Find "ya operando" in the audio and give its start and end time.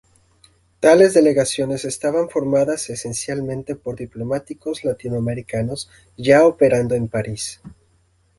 6.17-6.95